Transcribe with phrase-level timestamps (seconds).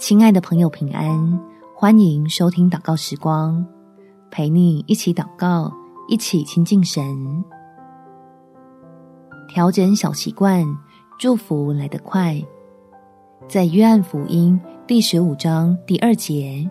[0.00, 1.38] 亲爱的朋友，平安！
[1.76, 3.64] 欢迎收听祷告时光，
[4.30, 5.70] 陪你一起祷告，
[6.08, 7.04] 一起亲近神。
[9.46, 10.64] 调整小习惯，
[11.18, 12.42] 祝福来得快。
[13.46, 16.66] 在约翰福音第十五章第二节，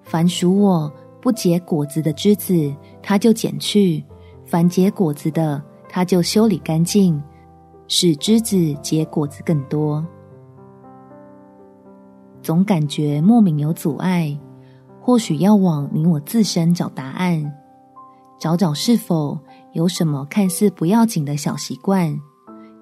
[0.00, 0.90] 凡属我
[1.20, 2.72] 不结果子的枝子，
[3.02, 4.00] 他就剪去；
[4.44, 7.20] 凡结果子的，他就修理干净，
[7.88, 10.02] 使枝子结果子更多。
[12.42, 14.36] 总感觉莫名有阻碍，
[15.00, 17.52] 或许要往你我自身找答案，
[18.38, 19.38] 找找是否
[19.74, 22.18] 有什么看似不要紧的小习惯，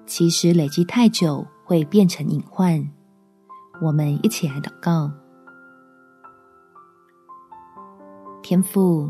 [0.07, 2.83] 其实累积太久会变成隐患。
[3.83, 5.11] 我们一起来祷告：
[8.41, 9.07] 天父，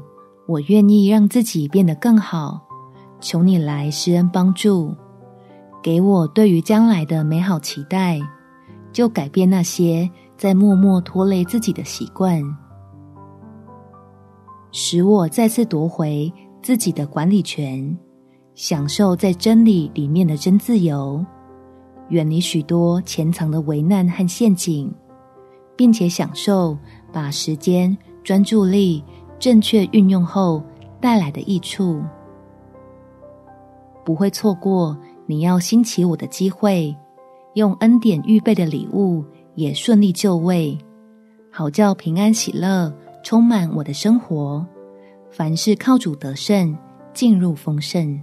[0.47, 2.59] 我愿意让自己变得更好，
[3.21, 4.93] 求你来施恩帮助，
[5.81, 8.19] 给我对于将来的美好期待，
[8.91, 10.11] 就改变那些。
[10.41, 12.41] 在默默拖累自己的习惯，
[14.71, 17.95] 使我再次夺回自己的管理权，
[18.55, 21.23] 享受在真理里面的真自由，
[22.09, 24.91] 远离许多潜藏的危难和陷阱，
[25.75, 26.75] 并且享受
[27.13, 29.03] 把时间、专注力
[29.37, 30.59] 正确运用后
[30.99, 32.01] 带来的益处。
[34.03, 36.95] 不会错过你要兴起我的机会，
[37.53, 39.23] 用恩典预备的礼物。
[39.55, 40.77] 也顺利就位，
[41.51, 44.65] 好叫平安喜乐充满我的生活。
[45.29, 46.77] 凡事靠主得胜，
[47.13, 48.21] 进入丰盛。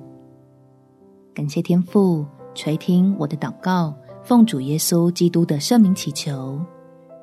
[1.35, 6.61] 感谢天父垂听我的祷告，奉主耶稣基督的圣名祈求，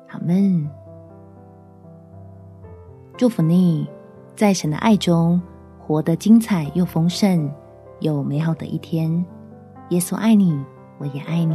[0.08, 0.68] 阿门。
[3.16, 3.86] 祝福你，
[4.34, 5.40] 在神的爱中
[5.78, 7.50] 活得精彩又丰盛，
[8.00, 9.24] 有美好的一天。
[9.90, 10.58] 耶稣爱你，
[10.98, 11.54] 我也爱你。